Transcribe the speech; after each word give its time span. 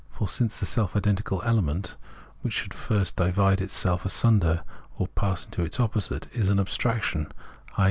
For 0.09 0.27
since 0.27 0.59
the 0.59 0.65
self 0.65 0.95
identical 0.95 1.43
element, 1.43 1.95
which 2.41 2.53
should 2.55 2.73
first 2.73 3.17
divide 3.17 3.61
itself 3.61 4.03
asunder 4.03 4.63
or 4.97 5.05
pass 5.09 5.45
into 5.45 5.61
its 5.61 5.79
opposite, 5.79 6.25
is 6.33 6.49
an 6.49 6.59
abstraction, 6.59 7.31
i. 7.77 7.79